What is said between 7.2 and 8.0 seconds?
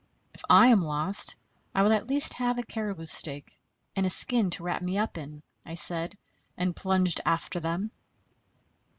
after them.